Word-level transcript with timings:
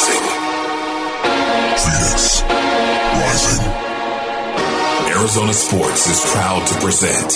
Rising. 0.00 0.24
Phoenix 1.76 2.42
Rising. 3.20 3.66
Arizona 5.14 5.52
Sports 5.52 6.06
is 6.08 6.20
proud 6.32 6.66
to 6.68 6.74
present 6.80 7.28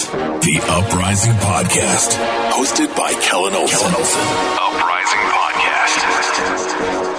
the 0.43 0.61
Uprising 0.69 1.35
Podcast, 1.35 2.17
hosted 2.53 2.97
by 2.97 3.13
Kellen 3.21 3.53
Olson. 3.55 3.79
Kellen 3.79 3.95
Olson. 3.97 4.21
Uprising 4.23 5.21
Podcast. 5.29 7.14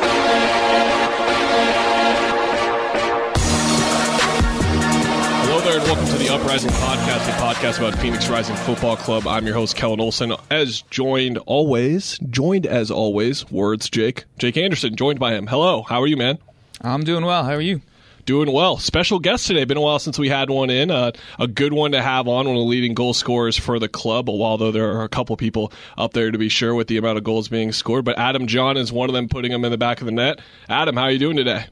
Welcome 5.95 6.17
to 6.17 6.23
the 6.25 6.33
Uprising 6.33 6.71
Podcast, 6.71 7.29
a 7.29 7.31
podcast 7.41 7.77
about 7.77 7.97
Phoenix 7.99 8.27
Rising 8.27 8.57
Football 8.57 8.97
Club. 8.97 9.25
I'm 9.25 9.45
your 9.45 9.55
host, 9.55 9.77
Kellen 9.77 10.01
Olson, 10.01 10.33
as 10.51 10.81
joined 10.89 11.37
always, 11.45 12.19
joined 12.29 12.65
as 12.65 12.91
always, 12.91 13.49
words, 13.49 13.89
Jake. 13.89 14.25
Jake 14.37 14.57
Anderson, 14.57 14.97
joined 14.97 15.21
by 15.21 15.33
him. 15.33 15.47
Hello, 15.47 15.83
how 15.83 16.01
are 16.01 16.07
you, 16.07 16.17
man? 16.17 16.37
I'm 16.81 17.05
doing 17.05 17.23
well. 17.23 17.45
How 17.45 17.53
are 17.53 17.61
you? 17.61 17.79
Doing 18.25 18.51
well. 18.51 18.75
Special 18.77 19.19
guest 19.19 19.47
today. 19.47 19.63
Been 19.63 19.77
a 19.77 19.81
while 19.81 19.99
since 19.99 20.19
we 20.19 20.27
had 20.27 20.49
one 20.49 20.69
in. 20.69 20.91
Uh, 20.91 21.13
a 21.39 21.47
good 21.47 21.71
one 21.71 21.93
to 21.93 22.01
have 22.01 22.27
on, 22.27 22.45
one 22.45 22.57
of 22.57 22.61
the 22.61 22.67
leading 22.67 22.93
goal 22.93 23.13
scorers 23.13 23.57
for 23.57 23.79
the 23.79 23.87
club. 23.87 24.29
Although 24.29 24.73
there 24.73 24.97
are 24.97 25.05
a 25.05 25.09
couple 25.09 25.37
people 25.37 25.71
up 25.97 26.11
there 26.11 26.29
to 26.29 26.37
be 26.37 26.49
sure 26.49 26.75
with 26.75 26.87
the 26.87 26.97
amount 26.97 27.19
of 27.19 27.23
goals 27.23 27.47
being 27.47 27.71
scored. 27.71 28.03
But 28.03 28.19
Adam 28.19 28.47
Jahn 28.47 28.75
is 28.75 28.91
one 28.91 29.09
of 29.09 29.13
them, 29.13 29.29
putting 29.29 29.53
them 29.53 29.63
in 29.63 29.71
the 29.71 29.77
back 29.77 30.01
of 30.01 30.07
the 30.07 30.11
net. 30.11 30.41
Adam, 30.67 30.97
how 30.97 31.03
are 31.03 31.11
you 31.11 31.19
doing 31.19 31.37
today? 31.37 31.67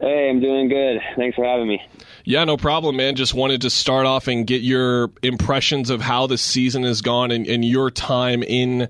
Hey, 0.00 0.28
I'm 0.28 0.40
doing 0.40 0.68
good. 0.68 1.00
Thanks 1.16 1.34
for 1.34 1.44
having 1.44 1.66
me. 1.66 1.82
Yeah, 2.24 2.44
no 2.44 2.56
problem, 2.56 2.96
man. 2.96 3.14
Just 3.14 3.32
wanted 3.32 3.62
to 3.62 3.70
start 3.70 4.04
off 4.04 4.28
and 4.28 4.46
get 4.46 4.60
your 4.60 5.10
impressions 5.22 5.88
of 5.88 6.00
how 6.00 6.26
the 6.26 6.36
season 6.36 6.82
has 6.84 7.00
gone 7.00 7.30
and, 7.30 7.46
and 7.46 7.64
your 7.64 7.90
time 7.90 8.42
in 8.42 8.88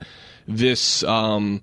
this 0.48 1.04
um, 1.04 1.62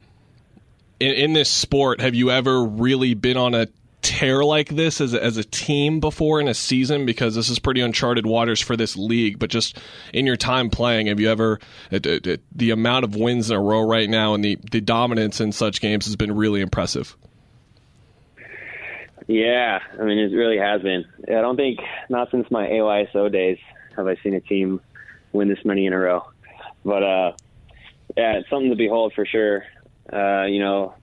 in, 0.99 1.11
in 1.11 1.33
this 1.33 1.51
sport. 1.51 1.99
Have 1.99 2.15
you 2.15 2.31
ever 2.31 2.63
really 2.63 3.13
been 3.13 3.35
on 3.35 3.53
a 3.53 3.67
tear 4.01 4.45
like 4.45 4.69
this 4.69 5.01
as 5.01 5.13
a, 5.13 5.21
as 5.21 5.35
a 5.35 5.43
team 5.43 5.99
before 5.99 6.39
in 6.39 6.47
a 6.47 6.53
season? 6.53 7.05
Because 7.05 7.35
this 7.35 7.49
is 7.49 7.59
pretty 7.59 7.81
uncharted 7.81 8.25
waters 8.25 8.61
for 8.61 8.77
this 8.77 8.95
league. 8.95 9.37
But 9.37 9.49
just 9.49 9.77
in 10.13 10.25
your 10.25 10.37
time 10.37 10.69
playing, 10.69 11.07
have 11.07 11.19
you 11.19 11.29
ever 11.29 11.59
uh, 11.91 11.99
the 11.99 12.69
amount 12.71 13.03
of 13.03 13.15
wins 13.15 13.49
in 13.49 13.57
a 13.57 13.61
row 13.61 13.81
right 13.81 14.09
now 14.09 14.33
and 14.33 14.43
the 14.45 14.57
the 14.71 14.79
dominance 14.79 15.41
in 15.41 15.51
such 15.51 15.81
games 15.81 16.05
has 16.05 16.15
been 16.15 16.33
really 16.33 16.61
impressive. 16.61 17.17
Yeah, 19.27 19.79
I 19.99 20.03
mean, 20.03 20.19
it 20.19 20.35
really 20.35 20.57
has 20.57 20.81
been. 20.81 21.05
I 21.27 21.41
don't 21.41 21.55
think, 21.55 21.79
not 22.09 22.29
since 22.29 22.49
my 22.51 22.67
AYSO 22.67 23.31
days, 23.31 23.57
have 23.97 24.07
I 24.07 24.15
seen 24.21 24.35
a 24.35 24.41
team 24.41 24.81
win 25.33 25.47
this 25.47 25.63
many 25.65 25.85
in 25.87 25.93
a 25.93 25.97
row. 25.99 26.23
But, 26.83 27.03
uh, 27.03 27.31
yeah, 28.15 28.33
it's 28.33 28.49
something 28.49 28.69
to 28.69 28.75
behold 28.75 29.13
for 29.15 29.25
sure. 29.25 29.63
Uh, 30.11 30.45
you 30.45 30.59
know, 30.59 30.93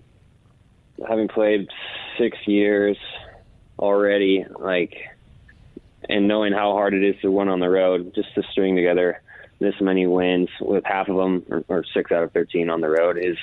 having 1.09 1.27
played 1.27 1.67
six 2.19 2.39
years 2.47 2.97
already, 3.78 4.47
like, 4.59 4.95
and 6.09 6.28
knowing 6.28 6.53
how 6.53 6.73
hard 6.73 6.95
it 6.95 7.03
is 7.03 7.20
to 7.23 7.31
win 7.31 7.48
on 7.48 7.59
the 7.59 7.69
road, 7.69 8.12
just 8.15 8.33
to 8.37 8.43
string 8.53 8.77
together 8.77 9.20
this 9.59 9.75
many 9.81 10.06
wins 10.06 10.48
with 10.61 10.84
half 10.84 11.09
of 11.09 11.17
them, 11.17 11.45
or, 11.50 11.65
or 11.69 11.84
six 11.95 12.12
out 12.12 12.23
of 12.23 12.33
13 12.33 12.70
on 12.70 12.81
the 12.81 12.89
road 12.89 13.19
is, 13.19 13.37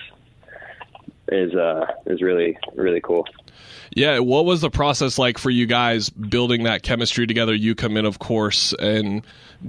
is, 1.32 1.54
uh, 1.56 1.86
is 2.06 2.22
really, 2.22 2.58
really 2.76 3.02
cool. 3.02 3.26
Yeah, 3.92 4.20
what 4.20 4.46
was 4.46 4.62
the 4.62 4.70
process 4.70 5.18
like 5.18 5.38
for 5.38 5.50
you 5.50 5.66
guys 5.66 6.10
building 6.10 6.64
that 6.64 6.84
chemistry 6.84 7.26
together? 7.26 7.54
You 7.54 7.74
come 7.74 7.98
in, 7.98 8.06
of 8.06 8.20
course, 8.20 8.74
and 8.74 9.26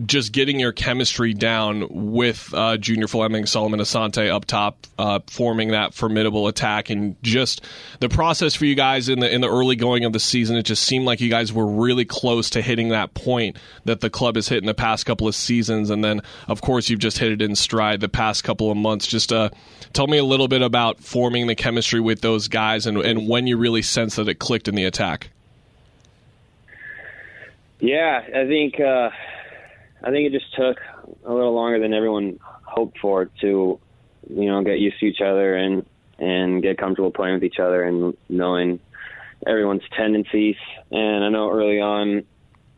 just 0.06 0.32
getting 0.32 0.60
your 0.60 0.72
chemistry 0.72 1.34
down 1.34 1.86
with 1.90 2.52
uh, 2.54 2.76
Junior 2.76 3.08
Fleming, 3.08 3.46
Solomon 3.46 3.80
Asante 3.80 4.32
up 4.32 4.44
top, 4.44 4.86
uh, 4.98 5.20
forming 5.26 5.70
that 5.70 5.94
formidable 5.94 6.46
attack, 6.46 6.90
and 6.90 7.16
just 7.22 7.64
the 7.98 8.08
process 8.08 8.54
for 8.54 8.66
you 8.66 8.74
guys 8.74 9.08
in 9.08 9.20
the 9.20 9.32
in 9.32 9.40
the 9.40 9.50
early 9.50 9.74
going 9.74 10.04
of 10.04 10.12
the 10.12 10.20
season. 10.20 10.56
It 10.56 10.64
just 10.64 10.84
seemed 10.84 11.06
like 11.06 11.20
you 11.20 11.30
guys 11.30 11.52
were 11.52 11.66
really 11.66 12.04
close 12.04 12.50
to 12.50 12.62
hitting 12.62 12.90
that 12.90 13.14
point 13.14 13.56
that 13.84 14.00
the 14.00 14.10
club 14.10 14.36
has 14.36 14.48
hit 14.48 14.58
in 14.58 14.66
the 14.66 14.74
past 14.74 15.06
couple 15.06 15.26
of 15.26 15.34
seasons, 15.34 15.90
and 15.90 16.04
then 16.04 16.20
of 16.46 16.60
course 16.60 16.88
you've 16.88 17.00
just 17.00 17.18
hit 17.18 17.32
it 17.32 17.42
in 17.42 17.56
stride 17.56 18.00
the 18.00 18.08
past 18.08 18.44
couple 18.44 18.70
of 18.70 18.76
months. 18.76 19.06
Just 19.06 19.32
uh, 19.32 19.50
tell 19.92 20.06
me 20.06 20.18
a 20.18 20.24
little 20.24 20.48
bit 20.48 20.62
about 20.62 21.00
forming 21.00 21.46
the 21.50 21.54
chemistry 21.54 22.00
with 22.00 22.20
those 22.20 22.48
guys, 22.48 22.86
and, 22.86 22.98
and 22.98 23.28
when 23.28 23.46
you 23.46 23.56
really 23.56 23.82
sense 23.82 24.16
that 24.16 24.28
it 24.28 24.38
clicked 24.38 24.68
in 24.68 24.74
the 24.74 24.84
attack. 24.84 25.30
Yeah, 27.80 28.22
I 28.26 28.46
think 28.46 28.78
uh, 28.78 29.10
I 30.02 30.10
think 30.10 30.26
it 30.26 30.32
just 30.32 30.54
took 30.54 30.80
a 31.24 31.32
little 31.32 31.54
longer 31.54 31.78
than 31.78 31.94
everyone 31.94 32.38
hoped 32.62 32.98
for 32.98 33.26
to, 33.40 33.80
you 34.28 34.46
know, 34.46 34.62
get 34.62 34.78
used 34.78 35.00
to 35.00 35.06
each 35.06 35.20
other 35.20 35.56
and 35.56 35.84
and 36.18 36.62
get 36.62 36.78
comfortable 36.78 37.10
playing 37.10 37.34
with 37.34 37.44
each 37.44 37.58
other 37.58 37.82
and 37.82 38.16
knowing 38.28 38.80
everyone's 39.46 39.82
tendencies. 39.96 40.56
And 40.90 41.24
I 41.24 41.30
know 41.30 41.50
early 41.50 41.80
on, 41.80 42.24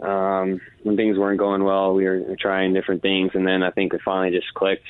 um, 0.00 0.60
when 0.84 0.96
things 0.96 1.18
weren't 1.18 1.38
going 1.38 1.64
well, 1.64 1.94
we 1.94 2.04
were 2.04 2.36
trying 2.38 2.72
different 2.72 3.02
things, 3.02 3.32
and 3.34 3.46
then 3.46 3.62
I 3.62 3.70
think 3.70 3.94
it 3.94 4.00
finally 4.04 4.36
just 4.36 4.54
clicked. 4.54 4.86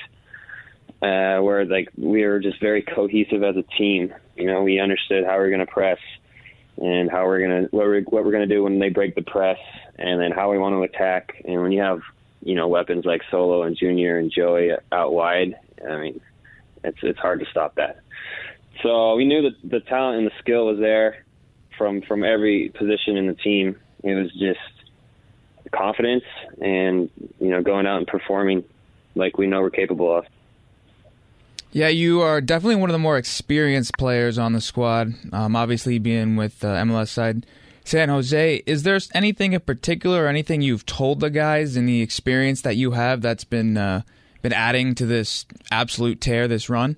Uh, 1.03 1.41
where 1.41 1.65
like 1.65 1.89
we 1.97 2.25
were 2.25 2.39
just 2.39 2.61
very 2.61 2.81
cohesive 2.81 3.43
as 3.43 3.57
a 3.57 3.63
team. 3.77 4.13
You 4.37 4.47
know, 4.47 4.63
we 4.63 4.79
understood 4.79 5.25
how 5.25 5.37
we 5.37 5.43
are 5.43 5.49
going 5.49 5.59
to 5.59 5.71
press 5.71 5.99
and 6.77 7.11
how 7.11 7.25
we're 7.25 7.41
gonna 7.41 7.67
what 7.71 7.85
we're 7.85 8.01
what 8.03 8.25
we're 8.25 8.31
gonna 8.31 8.47
do 8.47 8.63
when 8.63 8.79
they 8.79 8.89
break 8.89 9.15
the 9.15 9.21
press, 9.21 9.59
and 9.97 10.19
then 10.19 10.31
how 10.31 10.51
we 10.51 10.57
want 10.57 10.73
to 10.73 10.83
attack. 10.83 11.41
And 11.45 11.61
when 11.61 11.71
you 11.71 11.81
have 11.81 12.01
you 12.41 12.55
know 12.55 12.67
weapons 12.67 13.05
like 13.05 13.21
Solo 13.29 13.63
and 13.63 13.77
Junior 13.77 14.17
and 14.17 14.31
Joey 14.31 14.71
out 14.91 15.13
wide, 15.13 15.55
I 15.87 15.97
mean, 15.97 16.21
it's 16.83 16.97
it's 17.03 17.19
hard 17.19 17.39
to 17.41 17.45
stop 17.51 17.75
that. 17.75 17.99
So 18.81 19.15
we 19.15 19.25
knew 19.25 19.43
that 19.43 19.55
the 19.63 19.79
talent 19.81 20.19
and 20.19 20.27
the 20.27 20.33
skill 20.39 20.65
was 20.65 20.79
there 20.79 21.23
from 21.77 22.01
from 22.01 22.23
every 22.23 22.69
position 22.69 23.17
in 23.17 23.27
the 23.27 23.35
team. 23.35 23.77
It 24.03 24.15
was 24.15 24.31
just 24.33 24.59
confidence 25.71 26.25
and 26.61 27.09
you 27.39 27.49
know 27.49 27.61
going 27.61 27.85
out 27.87 27.97
and 27.97 28.07
performing 28.07 28.63
like 29.15 29.37
we 29.37 29.47
know 29.47 29.61
we're 29.61 29.69
capable 29.69 30.17
of. 30.17 30.25
Yeah, 31.73 31.87
you 31.87 32.21
are 32.21 32.39
definitely 32.39 32.75
one 32.75 32.91
of 32.91 32.93
the 32.93 32.99
more 32.99 33.17
experienced 33.17 33.97
players 33.97 34.37
on 34.37 34.53
the 34.53 34.61
squad. 34.61 35.15
Um, 35.33 35.55
obviously, 35.55 35.97
being 35.97 36.35
with 36.35 36.63
uh, 36.63 36.67
MLS 36.83 37.07
side 37.07 37.47
San 37.83 38.09
Jose, 38.09 38.57
is 38.67 38.83
there 38.83 38.99
anything 39.15 39.53
in 39.53 39.59
particular, 39.59 40.25
or 40.25 40.27
anything 40.27 40.61
you've 40.61 40.85
told 40.85 41.19
the 41.19 41.31
guys 41.31 41.75
in 41.75 41.87
the 41.87 42.01
experience 42.01 42.61
that 42.61 42.75
you 42.75 42.91
have 42.91 43.21
that's 43.21 43.43
been 43.43 43.75
uh, 43.75 44.03
been 44.43 44.53
adding 44.53 44.93
to 44.95 45.07
this 45.07 45.47
absolute 45.71 46.21
tear, 46.21 46.47
this 46.47 46.69
run? 46.69 46.95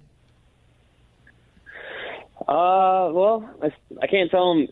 Uh, 2.42 3.10
well, 3.14 3.50
I, 3.64 3.72
I 4.02 4.08
can't 4.08 4.30
tell 4.30 4.54
them 4.54 4.68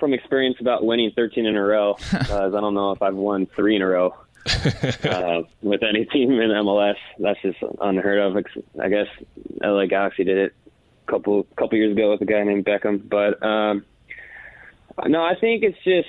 from 0.00 0.14
experience 0.14 0.56
about 0.60 0.82
winning 0.82 1.12
13 1.14 1.44
in 1.44 1.56
a 1.56 1.62
row, 1.62 1.94
because 2.10 2.54
I 2.54 2.60
don't 2.60 2.74
know 2.74 2.92
if 2.92 3.02
I've 3.02 3.14
won 3.14 3.46
three 3.54 3.76
in 3.76 3.82
a 3.82 3.86
row. 3.86 4.16
uh, 5.04 5.42
with 5.62 5.82
any 5.82 6.04
team 6.06 6.32
in 6.40 6.50
MLS. 6.50 6.96
That's 7.18 7.40
just 7.42 7.58
unheard 7.80 8.18
of. 8.18 8.44
I 8.80 8.88
guess 8.88 9.06
LA 9.60 9.86
Galaxy 9.86 10.24
did 10.24 10.38
it 10.38 10.54
a 11.06 11.10
couple 11.10 11.44
couple 11.56 11.78
years 11.78 11.92
ago 11.92 12.10
with 12.10 12.20
a 12.22 12.24
guy 12.24 12.42
named 12.42 12.64
Beckham. 12.64 13.08
But 13.08 13.42
um, 13.44 13.84
no, 15.06 15.22
I 15.22 15.34
think 15.36 15.62
it's 15.62 15.78
just 15.84 16.08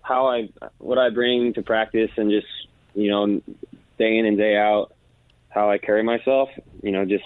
how 0.00 0.28
I 0.28 0.48
what 0.78 0.98
I 0.98 1.10
bring 1.10 1.52
to 1.54 1.62
practice 1.62 2.10
and 2.16 2.30
just 2.30 2.46
you 2.94 3.10
know 3.10 3.40
day 3.98 4.18
in 4.18 4.26
and 4.26 4.38
day 4.38 4.56
out 4.56 4.94
how 5.48 5.70
I 5.70 5.78
carry 5.78 6.02
myself. 6.02 6.48
You 6.82 6.92
know, 6.92 7.04
just 7.04 7.24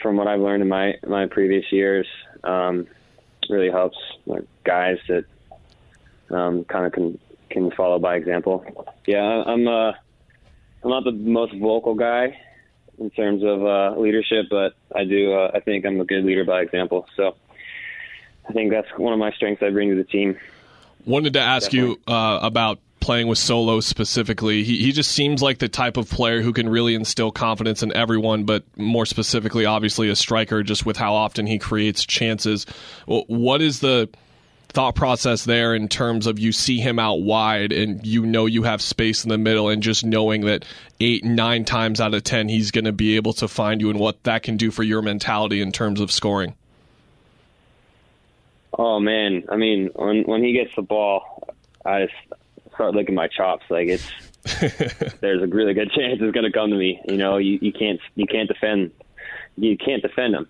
from 0.00 0.16
what 0.16 0.26
I've 0.26 0.40
learned 0.40 0.62
in 0.62 0.68
my 0.68 0.94
my 1.06 1.26
previous 1.26 1.70
years, 1.70 2.06
um, 2.44 2.86
really 3.50 3.70
helps 3.70 3.98
like 4.26 4.44
guys 4.64 4.98
that 5.08 5.24
um, 6.30 6.64
kind 6.64 6.86
of 6.86 6.92
can 6.92 7.18
can 7.50 7.70
follow 7.72 7.98
by 7.98 8.16
example. 8.16 8.64
Yeah, 9.06 9.22
I'm 9.22 9.66
uh, 9.66 9.92
I'm 10.82 10.90
not 10.90 11.04
the 11.04 11.12
most 11.12 11.54
vocal 11.54 11.94
guy 11.94 12.38
in 12.98 13.10
terms 13.10 13.42
of 13.44 13.64
uh, 13.64 13.98
leadership, 13.98 14.46
but 14.50 14.74
I 14.94 15.04
do 15.04 15.32
uh, 15.32 15.50
I 15.54 15.60
think 15.60 15.84
I'm 15.86 16.00
a 16.00 16.04
good 16.04 16.24
leader 16.24 16.44
by 16.44 16.62
example. 16.62 17.06
So 17.16 17.36
I 18.48 18.52
think 18.52 18.70
that's 18.70 18.88
one 18.96 19.12
of 19.12 19.18
my 19.18 19.32
strengths 19.32 19.62
I 19.62 19.70
bring 19.70 19.90
to 19.90 19.96
the 19.96 20.04
team. 20.04 20.38
Wanted 21.04 21.34
to 21.34 21.40
ask 21.40 21.70
Definitely. 21.70 22.02
you 22.06 22.14
uh, 22.14 22.40
about 22.42 22.80
playing 23.00 23.28
with 23.28 23.38
Solo 23.38 23.80
specifically. 23.80 24.64
He, 24.64 24.78
he 24.78 24.92
just 24.92 25.12
seems 25.12 25.40
like 25.42 25.58
the 25.58 25.68
type 25.68 25.96
of 25.96 26.10
player 26.10 26.42
who 26.42 26.52
can 26.52 26.68
really 26.68 26.94
instill 26.94 27.30
confidence 27.30 27.82
in 27.82 27.94
everyone, 27.96 28.44
but 28.44 28.64
more 28.76 29.06
specifically, 29.06 29.64
obviously, 29.64 30.08
a 30.10 30.16
striker, 30.16 30.62
just 30.62 30.84
with 30.84 30.96
how 30.96 31.14
often 31.14 31.46
he 31.46 31.58
creates 31.58 32.04
chances. 32.04 32.66
What 33.06 33.62
is 33.62 33.80
the 33.80 34.08
thought 34.70 34.94
process 34.94 35.44
there 35.44 35.74
in 35.74 35.88
terms 35.88 36.26
of 36.26 36.38
you 36.38 36.52
see 36.52 36.78
him 36.78 36.98
out 36.98 37.20
wide 37.20 37.72
and 37.72 38.06
you 38.06 38.26
know 38.26 38.46
you 38.46 38.64
have 38.64 38.82
space 38.82 39.24
in 39.24 39.30
the 39.30 39.38
middle 39.38 39.68
and 39.70 39.82
just 39.82 40.04
knowing 40.04 40.42
that 40.42 40.64
eight 41.00 41.24
nine 41.24 41.64
times 41.64 42.00
out 42.00 42.12
of 42.12 42.22
ten 42.22 42.48
he's 42.48 42.70
going 42.70 42.84
to 42.84 42.92
be 42.92 43.16
able 43.16 43.32
to 43.32 43.48
find 43.48 43.80
you 43.80 43.88
and 43.88 43.98
what 43.98 44.22
that 44.24 44.42
can 44.42 44.56
do 44.56 44.70
for 44.70 44.82
your 44.82 45.00
mentality 45.00 45.62
in 45.62 45.72
terms 45.72 46.00
of 46.00 46.12
scoring. 46.12 46.54
Oh 48.78 49.00
man. 49.00 49.44
I 49.48 49.56
mean 49.56 49.90
when 49.94 50.24
when 50.24 50.42
he 50.42 50.52
gets 50.52 50.74
the 50.76 50.82
ball 50.82 51.48
i 51.84 52.06
start 52.74 52.94
licking 52.94 53.14
my 53.14 53.28
chops. 53.28 53.64
Like 53.70 53.88
it's 53.88 54.08
there's 55.20 55.42
a 55.42 55.46
really 55.46 55.74
good 55.74 55.90
chance 55.90 56.18
it's 56.20 56.32
going 56.32 56.44
to 56.44 56.52
come 56.52 56.70
to 56.70 56.76
me. 56.76 57.00
You 57.08 57.16
know 57.16 57.38
you, 57.38 57.58
you 57.60 57.72
can't 57.72 58.00
you 58.14 58.26
can't 58.26 58.48
defend 58.48 58.92
you 59.56 59.76
can't 59.76 60.02
defend 60.02 60.34
him. 60.34 60.48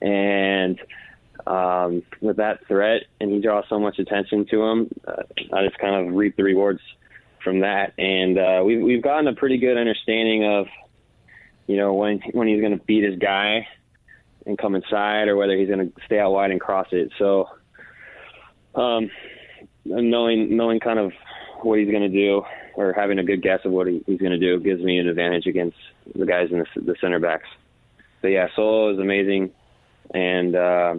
And 0.00 0.80
um, 1.46 2.02
with 2.20 2.36
that 2.36 2.66
threat, 2.66 3.02
and 3.20 3.30
he 3.30 3.40
draws 3.40 3.64
so 3.68 3.78
much 3.78 3.98
attention 3.98 4.46
to 4.50 4.62
him. 4.62 4.90
Uh, 5.06 5.22
I 5.52 5.64
just 5.66 5.78
kind 5.78 6.08
of 6.08 6.14
reap 6.14 6.36
the 6.36 6.42
rewards 6.42 6.80
from 7.42 7.60
that, 7.60 7.92
and 7.98 8.38
uh, 8.38 8.62
we've 8.64 8.82
we've 8.82 9.02
gotten 9.02 9.28
a 9.28 9.34
pretty 9.34 9.58
good 9.58 9.76
understanding 9.76 10.44
of, 10.44 10.66
you 11.66 11.76
know, 11.76 11.92
when 11.94 12.20
when 12.32 12.48
he's 12.48 12.60
going 12.60 12.78
to 12.78 12.84
beat 12.84 13.04
his 13.04 13.18
guy 13.18 13.66
and 14.46 14.56
come 14.56 14.74
inside, 14.74 15.28
or 15.28 15.36
whether 15.36 15.56
he's 15.56 15.68
going 15.68 15.90
to 15.90 15.92
stay 16.06 16.18
out 16.18 16.32
wide 16.32 16.50
and 16.50 16.60
cross 16.60 16.88
it. 16.92 17.10
So, 17.18 17.48
um, 18.74 19.10
knowing 19.84 20.56
knowing 20.56 20.80
kind 20.80 20.98
of 20.98 21.12
what 21.62 21.78
he's 21.78 21.90
going 21.90 22.02
to 22.02 22.08
do, 22.08 22.42
or 22.74 22.92
having 22.92 23.18
a 23.18 23.24
good 23.24 23.42
guess 23.42 23.60
of 23.64 23.72
what 23.72 23.86
he, 23.86 24.02
he's 24.06 24.20
going 24.20 24.32
to 24.32 24.38
do, 24.38 24.58
gives 24.60 24.82
me 24.82 24.98
an 24.98 25.08
advantage 25.08 25.46
against 25.46 25.76
the 26.14 26.26
guys 26.26 26.48
in 26.50 26.58
the, 26.58 26.80
the 26.80 26.96
center 27.00 27.18
backs. 27.18 27.48
But 28.22 28.28
yeah, 28.28 28.48
Solo 28.56 28.92
is 28.92 28.98
amazing, 28.98 29.50
and 30.14 30.54
uh, 30.54 30.94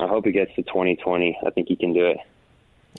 I 0.00 0.06
hope 0.06 0.26
he 0.26 0.32
gets 0.32 0.54
to 0.56 0.62
2020. 0.62 1.38
I 1.46 1.50
think 1.50 1.68
he 1.68 1.76
can 1.76 1.92
do 1.92 2.06
it. 2.06 2.18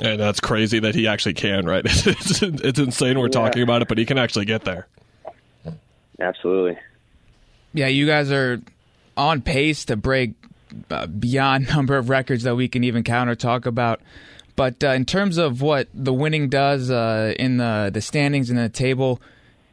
And 0.02 0.20
that's 0.20 0.40
crazy 0.40 0.80
that 0.80 0.96
he 0.96 1.08
actually 1.08 1.34
can, 1.34 1.66
right? 1.66 1.84
it's, 1.86 2.42
it's 2.42 2.80
insane 2.80 3.20
we're 3.20 3.26
yeah. 3.26 3.32
talking 3.32 3.62
about 3.62 3.82
it, 3.82 3.88
but 3.88 3.98
he 3.98 4.06
can 4.06 4.18
actually 4.18 4.46
get 4.46 4.64
there. 4.64 4.88
Absolutely. 6.20 6.78
Yeah, 7.74 7.88
you 7.88 8.08
guys 8.08 8.32
are 8.32 8.62
on 9.16 9.42
pace 9.42 9.86
to 9.86 9.96
break 9.96 10.34
uh, 10.90 11.08
beyond 11.08 11.68
number 11.76 11.98
of 11.98 12.10
records 12.10 12.44
that 12.44 12.56
we 12.56 12.68
can 12.68 12.84
even 12.84 13.04
count 13.04 13.30
or 13.30 13.36
talk 13.36 13.66
about. 13.66 14.02
But 14.56 14.84
uh, 14.84 14.90
in 14.90 15.06
terms 15.06 15.38
of 15.38 15.62
what 15.62 15.88
the 15.94 16.14
winning 16.14 16.50
does 16.50 16.92
uh, 16.92 17.34
in 17.40 17.58
the 17.58 17.90
the 17.94 18.02
standings 18.02 18.50
and 18.50 18.60
the 18.60 18.68
table, 18.68 19.22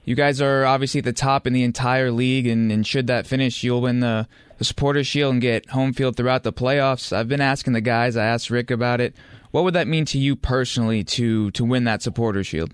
you 0.07 0.15
guys 0.15 0.41
are 0.41 0.65
obviously 0.65 0.99
at 0.99 1.05
the 1.05 1.13
top 1.13 1.47
in 1.47 1.53
the 1.53 1.65
entire 1.65 2.11
league, 2.11 2.47
and, 2.47 2.73
and 2.73 2.87
should 2.87 3.09
that 3.09 3.27
finish, 3.27 3.63
you'll 3.65 3.83
win 3.83 4.01
the, 4.01 4.29
the 4.57 4.65
Supporters 4.65 5.09
Shield 5.09 5.33
and 5.35 5.43
get 5.43 5.69
home 5.71 5.93
field 5.93 6.17
throughout 6.17 6.45
the 6.45 6.53
playoffs. 6.53 7.13
I've 7.13 7.29
been 7.29 7.41
asking 7.41 7.73
the 7.73 7.81
guys. 7.81 8.17
I 8.17 8.25
asked 8.25 8.49
Rick 8.49 8.71
about 8.71 9.01
it. 9.01 9.15
What 9.51 9.65
would 9.65 9.75
that 9.75 9.89
mean 9.89 10.05
to 10.07 10.19
you 10.19 10.37
personally 10.37 11.03
to 11.05 11.51
to 11.51 11.65
win 11.65 11.85
that 11.85 12.03
Supporters 12.03 12.47
Shield? 12.47 12.73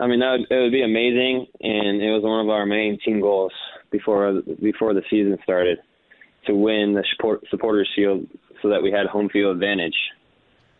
I 0.00 0.06
mean, 0.06 0.20
that 0.20 0.30
would, 0.32 0.46
it 0.50 0.62
would 0.62 0.72
be 0.72 0.82
amazing, 0.82 1.46
and 1.60 2.02
it 2.02 2.10
was 2.10 2.22
one 2.22 2.40
of 2.40 2.48
our 2.50 2.66
main 2.66 2.98
team 3.04 3.20
goals 3.20 3.52
before 3.90 4.42
before 4.60 4.94
the 4.94 5.02
season 5.08 5.38
started 5.44 5.78
to 6.46 6.54
win 6.54 6.94
the 6.94 7.04
support, 7.14 7.44
Supporters 7.50 7.88
Shield 7.94 8.26
so 8.62 8.70
that 8.70 8.82
we 8.82 8.90
had 8.90 9.06
home 9.06 9.28
field 9.28 9.54
advantage. 9.54 9.96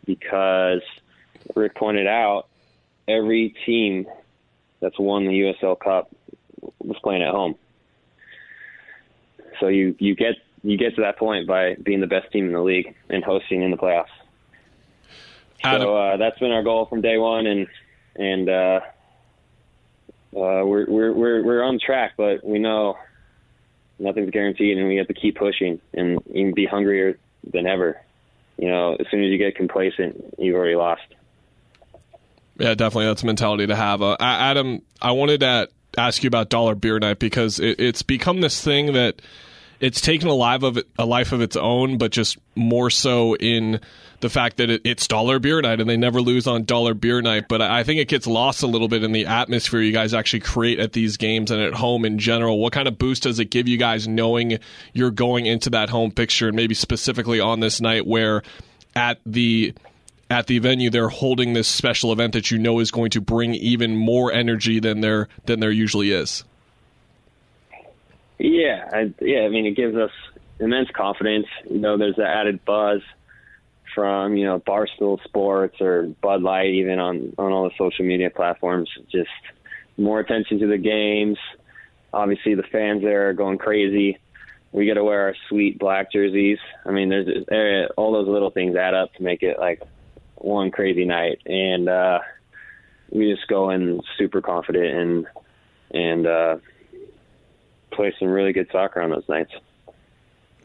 Because 0.05 0.81
Rick 1.55 1.76
pointed 1.76 2.06
out, 2.06 2.48
every 3.08 3.55
team 3.66 4.06
that's 4.81 4.99
won 4.99 5.25
the 5.25 5.32
USL 5.32 5.78
Cup 5.78 6.14
was 6.78 6.99
playing 7.02 7.22
at 7.22 7.31
home. 7.31 7.56
So 9.60 9.69
you 9.69 9.96
you 9.99 10.14
get 10.14 10.37
you 10.62 10.76
get 10.76 10.94
to 10.96 11.02
that 11.02 11.19
point 11.19 11.46
by 11.46 11.75
being 11.75 12.00
the 12.00 12.06
best 12.06 12.31
team 12.32 12.46
in 12.46 12.52
the 12.52 12.62
league 12.62 12.94
and 13.08 13.25
hosting 13.25 13.62
in 13.62 13.70
the 13.70 13.76
playoffs. 13.76 14.06
So 15.81 15.96
uh, 15.96 16.16
that's 16.16 16.38
been 16.38 16.52
our 16.52 16.62
goal 16.62 16.87
from 16.87 17.00
day 17.00 17.19
one, 17.19 17.46
and 17.46 17.66
and 18.14 18.49
uh, 18.49 18.81
uh, 20.37 20.62
we're 20.64 20.87
we're 20.87 21.12
we're 21.12 21.43
we're 21.43 21.62
on 21.62 21.78
track, 21.84 22.12
but 22.16 22.44
we 22.44 22.58
know 22.58 22.96
nothing's 23.99 24.31
guaranteed, 24.31 24.78
and 24.78 24.87
we 24.87 24.96
have 24.96 25.08
to 25.08 25.14
keep 25.14 25.37
pushing 25.37 25.81
and 25.94 26.20
even 26.28 26.54
be 26.54 26.66
hungrier 26.66 27.19
than 27.52 27.66
ever. 27.66 28.00
You 28.56 28.69
know, 28.69 28.94
as 28.94 29.06
soon 29.11 29.25
as 29.25 29.31
you 29.31 29.38
get 29.38 29.56
complacent, 29.56 30.34
you've 30.38 30.56
already 30.56 30.76
lost. 30.76 31.02
Yeah, 32.58 32.75
definitely. 32.75 33.06
That's 33.06 33.22
a 33.22 33.26
mentality 33.26 33.66
to 33.69 33.76
have. 33.76 34.02
Uh, 34.02 34.16
Adam, 34.20 34.82
I 35.00 35.12
wanted 35.12 35.40
to 35.40 35.69
ask 35.96 36.22
you 36.22 36.28
about 36.28 36.49
Dollar 36.49 36.75
Beer 36.75 36.99
Night 36.99 37.19
because 37.19 37.60
it, 37.60 37.78
it's 37.78 38.02
become 38.02 38.40
this 38.40 38.62
thing 38.62 38.93
that 38.94 39.22
it's 39.81 40.00
taken 40.00 40.28
a 40.28 40.34
life 40.34 40.64
of 40.64 40.76
it, 40.76 40.88
a 40.99 41.06
life 41.06 41.32
of 41.32 41.40
its 41.40 41.56
own, 41.56 41.99
but 41.99 42.10
just 42.10 42.37
more 42.56 42.90
so 42.90 43.37
in 43.37 43.81
the 44.20 44.28
fact 44.28 44.56
that 44.56 44.70
it, 44.70 44.82
it's 44.84 45.06
Dollar 45.06 45.38
Beer 45.38 45.60
Night 45.60 45.81
and 45.81 45.88
they 45.88 45.96
never 45.96 46.20
lose 46.20 46.49
on 46.49 46.64
Dollar 46.64 46.94
Beer 46.94 47.22
Night. 47.22 47.44
But 47.49 47.62
I 47.62 47.84
think 47.84 48.00
it 48.00 48.08
gets 48.08 48.26
lost 48.26 48.64
a 48.64 48.66
little 48.66 48.88
bit 48.88 49.04
in 49.04 49.12
the 49.12 49.26
atmosphere 49.26 49.81
you 49.81 49.93
guys 49.93 50.12
actually 50.12 50.40
create 50.40 50.81
at 50.81 50.93
these 50.93 51.16
games 51.16 51.52
and 51.52 51.62
at 51.62 51.75
home 51.75 52.04
in 52.04 52.19
general. 52.19 52.58
What 52.58 52.72
kind 52.72 52.88
of 52.88 52.99
boost 52.99 53.22
does 53.22 53.38
it 53.38 53.46
give 53.46 53.69
you 53.69 53.76
guys 53.76 54.08
knowing 54.08 54.58
you're 54.93 55.12
going 55.12 55.46
into 55.46 55.70
that 55.70 55.90
home 55.90 56.11
picture 56.11 56.49
and 56.49 56.56
maybe 56.56 56.75
specifically 56.75 57.38
on 57.38 57.61
this 57.61 57.81
night 57.81 58.04
where 58.04 58.43
at 58.96 59.20
the 59.25 59.75
at 60.30 60.46
the 60.46 60.58
venue 60.58 60.90
they're 60.90 61.08
holding 61.08 61.52
this 61.52 61.69
special 61.69 62.12
event 62.12 62.34
that 62.34 62.50
you 62.50 62.58
know 62.58 62.80
is 62.80 62.90
going 62.90 63.10
to 63.10 63.20
bring 63.20 63.54
even 63.54 63.96
more 63.96 64.32
energy 64.32 64.80
than 64.80 65.00
there 65.00 65.28
than 65.46 65.60
there 65.60 65.70
usually 65.70 66.12
is. 66.12 66.44
Yeah, 68.38 68.88
I, 68.92 69.12
yeah. 69.20 69.40
I 69.40 69.48
mean, 69.48 69.66
it 69.66 69.75
gives 69.75 69.96
us 69.96 70.12
immense 70.60 70.88
confidence. 70.90 71.46
You 71.69 71.78
know, 71.78 71.96
there's 71.98 72.16
the 72.16 72.26
added 72.26 72.64
buzz 72.64 73.00
from 73.94 74.36
you 74.36 74.44
know 74.44 74.60
Barstool 74.60 75.22
Sports 75.25 75.80
or 75.80 76.04
Bud 76.20 76.42
Light, 76.42 76.70
even 76.70 76.98
on 76.98 77.34
on 77.38 77.52
all 77.52 77.64
the 77.64 77.75
social 77.76 78.04
media 78.04 78.30
platforms. 78.30 78.88
Just 79.10 79.30
more 79.96 80.20
attention 80.20 80.60
to 80.60 80.66
the 80.66 80.78
games. 80.78 81.38
Obviously, 82.12 82.54
the 82.54 82.62
fans 82.62 83.02
there 83.02 83.28
are 83.28 83.34
going 83.34 83.58
crazy. 83.58 84.19
We 84.70 84.86
got 84.86 84.94
to 84.94 85.04
wear 85.04 85.22
our 85.22 85.34
sweet 85.48 85.78
black 85.78 86.12
jerseys. 86.12 86.58
I 86.84 86.90
mean, 86.90 87.08
there's 87.08 87.90
all 87.96 88.12
those 88.12 88.28
little 88.28 88.50
things 88.50 88.76
add 88.76 88.94
up 88.94 89.14
to 89.14 89.22
make 89.22 89.42
it 89.42 89.58
like 89.58 89.82
one 90.40 90.70
crazy 90.70 91.05
night, 91.05 91.40
and 91.46 91.88
uh, 91.88 92.20
we 93.11 93.32
just 93.32 93.49
go 93.49 93.70
in 93.70 94.00
super 94.17 94.40
confident 94.40 94.87
and 94.87 95.26
and 95.90 96.26
uh, 96.26 96.56
play 97.90 98.14
some 98.19 98.29
really 98.29 98.52
good 98.52 98.69
soccer 98.70 99.00
on 99.00 99.11
those 99.11 99.29
nights. 99.29 99.52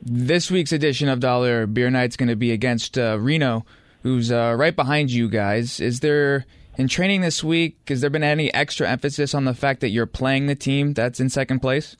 This 0.02 0.52
week's 0.52 0.74
edition 0.74 1.08
of 1.08 1.20
Dollar 1.20 1.66
Beer 1.66 1.90
Night's 1.90 2.18
going 2.18 2.30
to 2.30 2.36
be 2.36 2.52
against 2.52 2.98
uh, 2.98 3.18
Reno, 3.20 3.66
who's 4.02 4.32
uh, 4.32 4.56
right 4.58 4.76
behind 4.76 5.12
you 5.12 5.30
guys. 5.30 5.80
Is 5.80 6.02
there 6.02 6.46
in 6.78 6.90
training 6.90 7.22
this 7.22 7.44
week? 7.44 7.78
Has 7.88 8.02
there 8.02 8.10
been 8.10 8.24
any 8.24 8.54
extra 8.54 8.90
emphasis 8.90 9.34
on 9.34 9.46
the 9.46 9.54
fact 9.54 9.80
that 9.80 9.90
you're 9.90 10.06
playing 10.06 10.48
the 10.48 10.56
team 10.56 10.94
that's 10.94 11.20
in 11.22 11.30
second 11.30 11.60
place? 11.62 11.96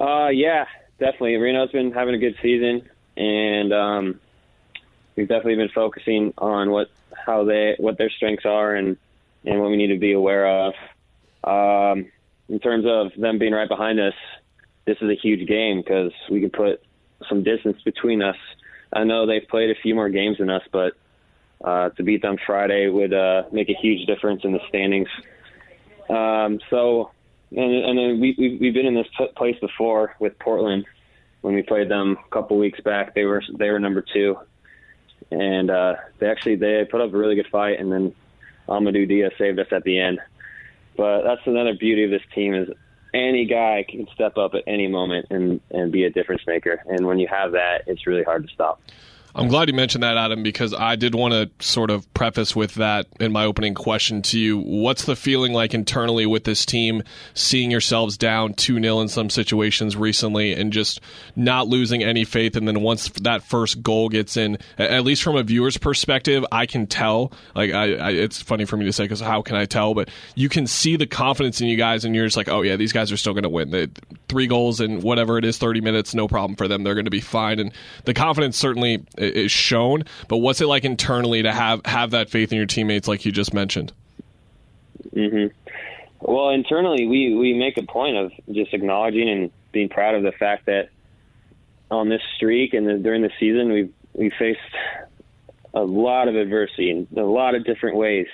Uh, 0.00 0.28
yeah, 0.28 0.64
definitely. 0.98 1.36
Reno's 1.36 1.70
been 1.70 1.92
having 1.92 2.14
a 2.14 2.18
good 2.18 2.36
season, 2.42 2.88
and 3.16 3.72
um, 3.72 4.20
we've 5.16 5.28
definitely 5.28 5.56
been 5.56 5.70
focusing 5.74 6.32
on 6.38 6.70
what 6.70 6.90
how 7.14 7.44
they 7.44 7.74
what 7.78 7.98
their 7.98 8.10
strengths 8.10 8.44
are 8.44 8.74
and 8.74 8.96
and 9.44 9.60
what 9.60 9.70
we 9.70 9.76
need 9.76 9.88
to 9.88 9.98
be 9.98 10.12
aware 10.12 10.46
of. 10.46 10.74
Um, 11.44 12.06
in 12.48 12.60
terms 12.60 12.84
of 12.86 13.12
them 13.20 13.38
being 13.38 13.52
right 13.52 13.68
behind 13.68 13.98
us, 13.98 14.14
this 14.84 14.96
is 15.00 15.10
a 15.10 15.14
huge 15.14 15.48
game 15.48 15.80
because 15.80 16.12
we 16.30 16.40
can 16.40 16.50
put 16.50 16.82
some 17.28 17.42
distance 17.42 17.80
between 17.82 18.22
us. 18.22 18.36
I 18.92 19.04
know 19.04 19.26
they've 19.26 19.46
played 19.48 19.70
a 19.70 19.80
few 19.80 19.94
more 19.94 20.08
games 20.08 20.38
than 20.38 20.50
us, 20.50 20.62
but 20.70 20.92
uh, 21.64 21.90
to 21.90 22.02
beat 22.02 22.22
them 22.22 22.36
Friday 22.44 22.88
would 22.88 23.14
uh, 23.14 23.44
make 23.52 23.68
a 23.68 23.74
huge 23.74 24.06
difference 24.06 24.42
in 24.44 24.52
the 24.52 24.60
standings. 24.68 25.08
Um, 26.10 26.60
so, 26.68 27.10
and, 27.50 27.72
and 27.72 27.98
then 27.98 28.20
we, 28.20 28.34
we, 28.36 28.58
we've 28.60 28.74
been 28.74 28.86
in 28.86 28.94
this 28.94 29.06
place 29.36 29.56
before 29.60 30.14
with 30.18 30.38
Portland 30.38 30.84
when 31.40 31.54
we 31.54 31.62
played 31.62 31.88
them 31.88 32.18
a 32.24 32.30
couple 32.30 32.58
weeks 32.58 32.80
back. 32.80 33.14
They 33.14 33.24
were 33.24 33.42
they 33.56 33.70
were 33.70 33.78
number 33.78 34.02
two, 34.02 34.38
and 35.32 35.70
uh, 35.70 35.94
they 36.18 36.28
actually 36.28 36.56
they 36.56 36.86
put 36.90 37.00
up 37.00 37.12
a 37.12 37.16
really 37.16 37.34
good 37.34 37.48
fight, 37.50 37.80
and 37.80 37.90
then 37.90 38.14
Amadou 38.68 39.08
Diaz 39.08 39.32
saved 39.38 39.58
us 39.58 39.68
at 39.72 39.84
the 39.84 39.98
end. 39.98 40.20
But 40.96 41.22
that's 41.22 41.40
another 41.46 41.74
beauty 41.74 42.04
of 42.04 42.10
this 42.10 42.22
team 42.34 42.54
is 42.54 42.68
any 43.14 43.46
guy 43.46 43.84
can 43.88 44.06
step 44.14 44.36
up 44.36 44.54
at 44.54 44.62
any 44.66 44.88
moment 44.88 45.26
and 45.30 45.60
and 45.70 45.90
be 45.90 46.04
a 46.04 46.10
difference 46.10 46.42
maker. 46.46 46.82
And 46.86 47.06
when 47.06 47.18
you 47.18 47.28
have 47.28 47.52
that, 47.52 47.84
it's 47.86 48.06
really 48.06 48.22
hard 48.22 48.46
to 48.46 48.52
stop. 48.52 48.80
I'm 49.34 49.48
glad 49.48 49.68
you 49.68 49.74
mentioned 49.74 50.02
that, 50.02 50.18
Adam, 50.18 50.42
because 50.42 50.74
I 50.74 50.96
did 50.96 51.14
want 51.14 51.32
to 51.32 51.66
sort 51.66 51.90
of 51.90 52.12
preface 52.12 52.54
with 52.54 52.74
that 52.74 53.06
in 53.18 53.32
my 53.32 53.44
opening 53.44 53.72
question 53.74 54.20
to 54.22 54.38
you. 54.38 54.58
What's 54.58 55.06
the 55.06 55.16
feeling 55.16 55.54
like 55.54 55.72
internally 55.72 56.26
with 56.26 56.44
this 56.44 56.66
team, 56.66 57.02
seeing 57.32 57.70
yourselves 57.70 58.18
down 58.18 58.52
2 58.54 58.80
0 58.80 59.00
in 59.00 59.08
some 59.08 59.30
situations 59.30 59.96
recently 59.96 60.52
and 60.52 60.70
just 60.72 61.00
not 61.34 61.66
losing 61.66 62.02
any 62.02 62.24
faith? 62.24 62.56
And 62.56 62.68
then 62.68 62.82
once 62.82 63.08
that 63.22 63.42
first 63.42 63.82
goal 63.82 64.10
gets 64.10 64.36
in, 64.36 64.58
at 64.76 65.02
least 65.04 65.22
from 65.22 65.36
a 65.36 65.42
viewer's 65.42 65.78
perspective, 65.78 66.44
I 66.52 66.66
can 66.66 66.86
tell. 66.86 67.32
Like, 67.54 67.72
I, 67.72 67.94
I 67.94 68.10
it's 68.10 68.42
funny 68.42 68.66
for 68.66 68.76
me 68.76 68.84
to 68.84 68.92
say 68.92 69.04
because 69.04 69.20
how 69.20 69.40
can 69.40 69.56
I 69.56 69.64
tell? 69.64 69.94
But 69.94 70.10
you 70.34 70.50
can 70.50 70.66
see 70.66 70.96
the 70.96 71.06
confidence 71.06 71.62
in 71.62 71.68
you 71.68 71.76
guys, 71.76 72.04
and 72.04 72.14
you're 72.14 72.26
just 72.26 72.36
like, 72.36 72.48
oh, 72.48 72.60
yeah, 72.60 72.76
these 72.76 72.92
guys 72.92 73.10
are 73.10 73.16
still 73.16 73.32
going 73.32 73.44
to 73.44 73.48
win. 73.48 73.70
The 73.70 73.90
three 74.28 74.46
goals 74.46 74.80
in 74.80 75.00
whatever 75.00 75.38
it 75.38 75.44
is, 75.46 75.56
30 75.56 75.80
minutes, 75.80 76.14
no 76.14 76.28
problem 76.28 76.56
for 76.56 76.68
them. 76.68 76.82
They're 76.84 76.94
going 76.94 77.06
to 77.06 77.10
be 77.10 77.20
fine. 77.20 77.58
And 77.60 77.72
the 78.04 78.14
confidence 78.14 78.58
certainly 78.58 79.04
is 79.22 79.52
shown. 79.52 80.04
But 80.28 80.38
what's 80.38 80.60
it 80.60 80.66
like 80.66 80.84
internally 80.84 81.42
to 81.42 81.52
have 81.52 81.84
have 81.84 82.10
that 82.10 82.30
faith 82.30 82.52
in 82.52 82.58
your 82.58 82.66
teammates, 82.66 83.08
like 83.08 83.24
you 83.24 83.32
just 83.32 83.54
mentioned? 83.54 83.92
hmm 85.12 85.46
Well, 86.20 86.50
internally, 86.50 87.06
we 87.06 87.34
we 87.34 87.54
make 87.54 87.76
a 87.78 87.82
point 87.82 88.16
of 88.16 88.32
just 88.50 88.74
acknowledging 88.74 89.28
and 89.28 89.50
being 89.72 89.88
proud 89.88 90.14
of 90.14 90.22
the 90.22 90.32
fact 90.32 90.66
that 90.66 90.90
on 91.90 92.08
this 92.08 92.22
streak 92.36 92.74
and 92.74 92.86
the, 92.86 92.98
during 92.98 93.22
the 93.22 93.30
season, 93.38 93.72
we've 93.72 93.92
we 94.14 94.30
faced 94.30 94.60
a 95.74 95.82
lot 95.82 96.28
of 96.28 96.36
adversity 96.36 96.90
in 96.90 97.08
a 97.18 97.22
lot 97.24 97.54
of 97.54 97.64
different 97.64 97.96
ways, 97.96 98.26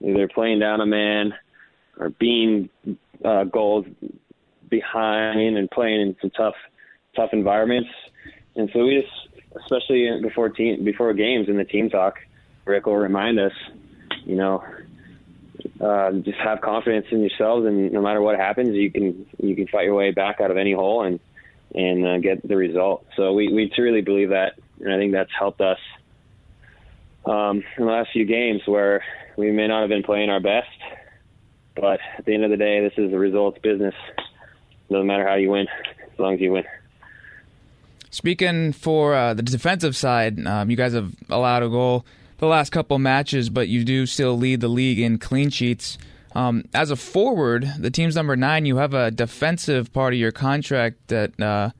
either 0.00 0.28
playing 0.28 0.60
down 0.60 0.80
a 0.80 0.86
man 0.86 1.34
or 1.98 2.10
being 2.10 2.68
uh, 3.24 3.44
goals 3.44 3.86
behind 4.68 5.56
and 5.58 5.70
playing 5.70 6.00
in 6.00 6.16
some 6.20 6.30
tough 6.30 6.54
tough 7.16 7.30
environments. 7.32 7.90
And 8.56 8.70
so 8.72 8.84
we 8.84 9.00
just, 9.02 9.29
especially 9.56 10.20
before 10.22 10.48
team 10.48 10.84
before 10.84 11.12
games 11.14 11.48
in 11.48 11.56
the 11.56 11.64
team 11.64 11.90
talk, 11.90 12.18
Rick 12.64 12.86
will 12.86 12.96
remind 12.96 13.38
us, 13.38 13.52
you 14.24 14.36
know, 14.36 14.64
uh, 15.80 16.12
just 16.12 16.38
have 16.38 16.60
confidence 16.60 17.06
in 17.10 17.20
yourselves, 17.20 17.66
and 17.66 17.92
no 17.92 18.00
matter 18.00 18.20
what 18.20 18.36
happens, 18.36 18.74
you 18.74 18.90
can 18.90 19.26
you 19.42 19.56
can 19.56 19.66
fight 19.66 19.84
your 19.84 19.94
way 19.94 20.10
back 20.10 20.40
out 20.40 20.50
of 20.50 20.56
any 20.56 20.72
hole 20.72 21.04
and 21.04 21.20
and 21.74 22.06
uh, 22.06 22.18
get 22.18 22.46
the 22.46 22.56
result. 22.56 23.06
So 23.16 23.32
we 23.32 23.52
we 23.52 23.70
truly 23.74 24.00
believe 24.00 24.30
that, 24.30 24.54
and 24.80 24.92
I 24.92 24.98
think 24.98 25.12
that's 25.12 25.30
helped 25.36 25.60
us 25.60 25.78
um, 27.24 27.62
in 27.76 27.84
the 27.84 27.90
last 27.90 28.10
few 28.12 28.24
games 28.24 28.62
where 28.66 29.04
we 29.36 29.50
may 29.50 29.66
not 29.66 29.80
have 29.80 29.88
been 29.88 30.02
playing 30.02 30.30
our 30.30 30.40
best, 30.40 30.68
but 31.74 32.00
at 32.18 32.24
the 32.24 32.34
end 32.34 32.44
of 32.44 32.50
the 32.50 32.56
day, 32.56 32.80
this 32.80 32.92
is 32.96 33.12
a 33.12 33.18
results 33.18 33.58
business. 33.62 33.94
Doesn't 34.90 35.06
matter 35.06 35.26
how 35.26 35.36
you 35.36 35.50
win, 35.50 35.66
as 36.12 36.18
long 36.18 36.34
as 36.34 36.40
you 36.40 36.52
win. 36.52 36.64
Speaking 38.10 38.72
for 38.72 39.14
uh, 39.14 39.34
the 39.34 39.42
defensive 39.42 39.96
side, 39.96 40.44
um, 40.46 40.70
you 40.70 40.76
guys 40.76 40.92
have 40.94 41.14
allowed 41.28 41.62
a 41.62 41.68
goal 41.68 42.04
the 42.38 42.46
last 42.46 42.70
couple 42.70 42.98
matches, 42.98 43.50
but 43.50 43.68
you 43.68 43.84
do 43.84 44.06
still 44.06 44.36
lead 44.36 44.60
the 44.60 44.68
league 44.68 44.98
in 44.98 45.18
clean 45.18 45.50
sheets. 45.50 45.96
Um, 46.34 46.64
as 46.74 46.90
a 46.90 46.96
forward, 46.96 47.70
the 47.78 47.90
team's 47.90 48.16
number 48.16 48.34
nine. 48.34 48.66
You 48.66 48.78
have 48.78 48.94
a 48.94 49.10
defensive 49.10 49.92
part 49.92 50.12
of 50.12 50.18
your 50.18 50.32
contract 50.32 51.08
that 51.08 51.40
uh, 51.40 51.70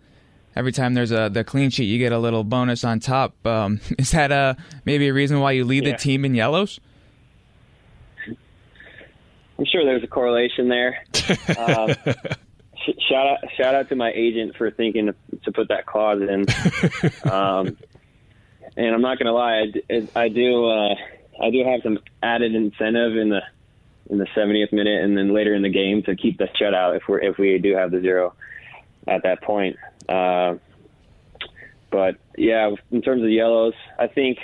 every 0.55 0.73
time 0.73 0.95
there's 0.95 1.13
a 1.13 1.31
the 1.33 1.45
clean 1.45 1.71
sheet, 1.71 1.85
you 1.85 1.99
get 1.99 2.13
a 2.13 2.19
little 2.19 2.45
bonus 2.45 2.85
on 2.85 3.01
top. 3.01 3.35
Um, 3.47 3.81
is 3.99 4.11
that 4.13 4.31
uh, 4.31 4.55
maybe 4.85 5.09
a 5.09 5.15
reason 5.15 5.41
why 5.41 5.53
you 5.53 5.65
lead 5.65 5.85
yeah. 5.85 5.93
the 5.93 5.99
team 5.99 6.25
in 6.25 6.35
yellows? 6.35 6.79
I'm 9.59 9.67
sure 9.67 9.85
there's 9.85 10.05
a 10.05 10.09
correlation 10.09 10.69
there. 10.69 11.05
Um, 11.59 11.95
shout 13.09 13.27
out 13.27 13.39
shout 13.57 13.75
out 13.75 13.89
to 13.89 13.97
my 13.97 14.13
agent 14.13 14.57
for 14.57 14.71
thinking 14.71 15.07
to, 15.07 15.15
to 15.45 15.53
put 15.53 15.69
that 15.69 15.87
clause 15.87 16.23
in. 16.23 16.47
Um, 17.31 17.77
and 18.77 18.95
I'm 18.95 19.03
not 19.03 19.19
gonna 19.19 19.33
lie, 19.33 19.73
I, 19.91 20.09
I 20.15 20.29
do 20.29 20.67
uh, 20.67 20.95
I 21.41 21.51
do 21.51 21.65
have 21.65 21.81
some 21.83 21.99
added 22.23 22.55
incentive 22.55 23.17
in 23.17 23.31
the 23.31 23.43
in 24.09 24.19
the 24.19 24.27
70th 24.37 24.73
minute 24.73 25.03
and 25.03 25.17
then 25.17 25.33
later 25.33 25.55
in 25.55 25.63
the 25.63 25.69
game 25.69 26.03
to 26.03 26.17
keep 26.17 26.39
the 26.39 26.49
shutout 26.61 26.97
if 26.97 27.09
we 27.09 27.21
if 27.23 27.39
we 27.39 27.59
do 27.59 27.75
have 27.75 27.91
the 27.91 28.01
zero 28.01 28.35
at 29.07 29.23
that 29.23 29.43
point. 29.43 29.77
Uh, 30.09 30.57
but 31.91 32.17
yeah, 32.37 32.71
in 32.91 33.03
terms 33.03 33.23
of 33.23 33.31
yellows, 33.31 33.75
I 33.99 34.07
think 34.07 34.39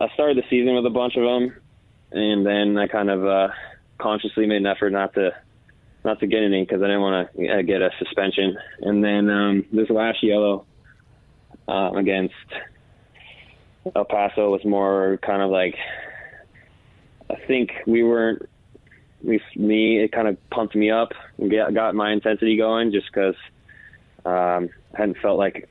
I 0.00 0.08
started 0.14 0.36
the 0.36 0.44
season 0.48 0.74
with 0.74 0.86
a 0.86 0.90
bunch 0.90 1.16
of 1.16 1.24
them, 1.24 1.56
and 2.12 2.46
then 2.46 2.76
I 2.76 2.86
kind 2.86 3.10
of 3.10 3.26
uh, 3.26 3.48
consciously 3.98 4.46
made 4.46 4.58
an 4.58 4.66
effort 4.66 4.90
not 4.90 5.14
to 5.14 5.34
not 6.04 6.20
to 6.20 6.26
get 6.26 6.42
any 6.42 6.62
because 6.62 6.82
I 6.82 6.86
didn't 6.86 7.02
want 7.02 7.36
to 7.36 7.48
uh, 7.48 7.62
get 7.62 7.82
a 7.82 7.90
suspension. 7.98 8.56
And 8.80 9.04
then 9.04 9.28
um, 9.28 9.64
this 9.72 9.90
last 9.90 10.22
yellow 10.22 10.64
um, 11.66 11.96
against 11.96 12.34
El 13.94 14.04
Paso 14.04 14.50
was 14.50 14.64
more 14.64 15.18
kind 15.22 15.42
of 15.42 15.50
like 15.50 15.76
I 17.30 17.36
think 17.46 17.70
we 17.86 18.02
weren't. 18.02 18.48
Least 19.24 19.44
me, 19.56 20.00
it 20.00 20.12
kind 20.12 20.28
of 20.28 20.36
pumped 20.50 20.76
me 20.76 20.92
up 20.92 21.08
and 21.38 21.50
get, 21.50 21.74
got 21.74 21.92
my 21.96 22.12
intensity 22.12 22.56
going 22.56 22.92
just 22.92 23.06
because 23.12 23.34
um, 24.24 24.70
I 24.94 24.98
hadn't 24.98 25.18
felt 25.18 25.38
like 25.38 25.68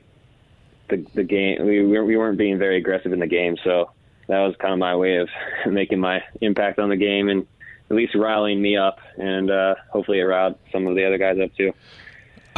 the 0.90 1.04
the 1.14 1.24
game. 1.24 1.64
We 1.66 1.82
we 1.82 2.16
weren't 2.16 2.36
being 2.36 2.58
very 2.58 2.76
aggressive 2.76 3.12
in 3.12 3.20
the 3.20 3.26
game, 3.26 3.56
so 3.64 3.90
that 4.28 4.40
was 4.40 4.54
kind 4.60 4.74
of 4.74 4.78
my 4.78 4.94
way 4.96 5.16
of 5.16 5.28
making 5.66 5.98
my 5.98 6.22
impact 6.42 6.78
on 6.78 6.90
the 6.90 6.96
game 6.96 7.30
and 7.30 7.46
at 7.90 7.96
least 7.96 8.14
riling 8.14 8.60
me 8.60 8.76
up, 8.76 8.98
and 9.16 9.50
uh, 9.50 9.74
hopefully 9.90 10.20
it 10.20 10.24
riled 10.24 10.56
some 10.72 10.86
of 10.86 10.94
the 10.94 11.06
other 11.06 11.18
guys 11.18 11.38
up 11.42 11.54
too. 11.56 11.72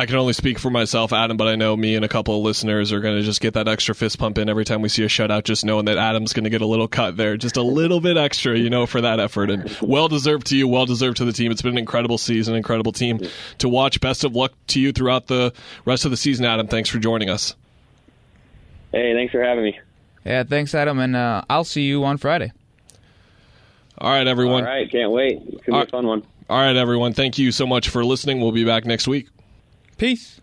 I 0.00 0.06
can 0.06 0.16
only 0.16 0.32
speak 0.32 0.58
for 0.58 0.70
myself, 0.70 1.12
Adam, 1.12 1.36
but 1.36 1.46
I 1.46 1.56
know 1.56 1.76
me 1.76 1.94
and 1.94 2.06
a 2.06 2.08
couple 2.08 2.34
of 2.34 2.42
listeners 2.42 2.90
are 2.90 3.00
going 3.00 3.16
to 3.16 3.22
just 3.22 3.42
get 3.42 3.52
that 3.52 3.68
extra 3.68 3.94
fist 3.94 4.18
pump 4.18 4.38
in 4.38 4.48
every 4.48 4.64
time 4.64 4.80
we 4.80 4.88
see 4.88 5.04
a 5.04 5.08
shutout, 5.08 5.44
just 5.44 5.62
knowing 5.62 5.84
that 5.84 5.98
Adam's 5.98 6.32
going 6.32 6.44
to 6.44 6.50
get 6.50 6.62
a 6.62 6.66
little 6.66 6.88
cut 6.88 7.18
there, 7.18 7.36
just 7.36 7.58
a 7.58 7.62
little 7.62 8.00
bit 8.00 8.16
extra, 8.16 8.56
you 8.58 8.70
know, 8.70 8.86
for 8.86 9.02
that 9.02 9.20
effort. 9.20 9.50
And 9.50 9.76
well 9.82 10.08
deserved 10.08 10.46
to 10.46 10.56
you, 10.56 10.66
well 10.66 10.86
deserved 10.86 11.18
to 11.18 11.26
the 11.26 11.34
team. 11.34 11.52
It's 11.52 11.60
been 11.60 11.72
an 11.72 11.78
incredible 11.78 12.16
season, 12.16 12.54
incredible 12.54 12.92
team 12.92 13.20
to 13.58 13.68
watch. 13.68 14.00
Best 14.00 14.24
of 14.24 14.34
luck 14.34 14.52
to 14.68 14.80
you 14.80 14.92
throughout 14.92 15.26
the 15.26 15.52
rest 15.84 16.06
of 16.06 16.12
the 16.12 16.16
season, 16.16 16.46
Adam. 16.46 16.66
Thanks 16.66 16.88
for 16.88 16.98
joining 16.98 17.28
us. 17.28 17.54
Hey, 18.92 19.12
thanks 19.12 19.32
for 19.32 19.42
having 19.42 19.64
me. 19.64 19.78
Yeah, 20.24 20.44
thanks, 20.44 20.74
Adam, 20.74 20.98
and 20.98 21.14
uh, 21.14 21.42
I'll 21.50 21.64
see 21.64 21.82
you 21.82 22.04
on 22.04 22.16
Friday. 22.16 22.52
All 24.00 24.10
right, 24.10 24.26
everyone. 24.26 24.64
All 24.64 24.70
right, 24.70 24.90
can't 24.90 25.10
wait. 25.10 25.42
It's 25.46 25.64
going 25.64 25.64
to 25.64 25.72
be 25.72 25.78
a 25.78 25.86
fun 25.86 26.06
one. 26.06 26.22
All 26.48 26.58
right, 26.58 26.74
everyone. 26.74 27.12
Thank 27.12 27.38
you 27.38 27.52
so 27.52 27.66
much 27.66 27.90
for 27.90 28.04
listening. 28.04 28.40
We'll 28.40 28.52
be 28.52 28.64
back 28.64 28.86
next 28.86 29.06
week. 29.06 29.28
Peace. 29.98 30.40